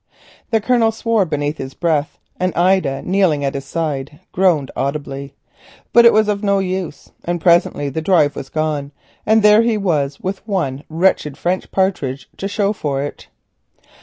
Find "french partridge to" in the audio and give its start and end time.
11.37-12.47